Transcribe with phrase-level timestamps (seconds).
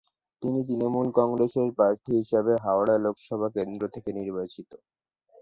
[0.41, 4.69] তিনি তৃণমূল কংগ্রেসের প্রার্থী হিসেবে হাওড়া লোকসভা কেন্দ্র থেকে নির্বাচিত।